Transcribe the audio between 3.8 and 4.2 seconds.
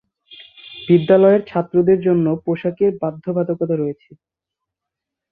রয়েছে।